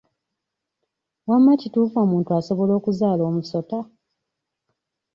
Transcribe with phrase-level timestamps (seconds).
[1.29, 3.79] Wamma kituufu omuntu asobola okuzaala omusota?